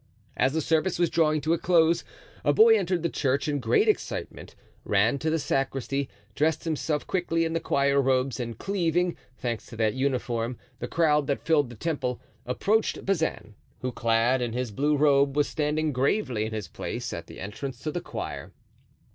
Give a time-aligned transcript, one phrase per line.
[0.35, 2.03] As the service was drawing to a close
[2.43, 7.45] a boy entered the church in great excitement, ran to the sacristy, dressed himself quickly
[7.45, 11.75] in the choir robes, and cleaving, thanks to that uniform, the crowd that filled the
[11.75, 17.13] temple, approached Bazin, who, clad in his blue robe, was standing gravely in his place
[17.13, 18.51] at the entrance to the choir.